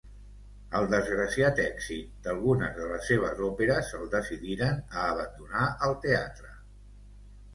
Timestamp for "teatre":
6.07-6.57